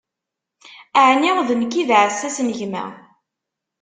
[1.07, 2.85] ɛni d nekk i d aɛessas n gma?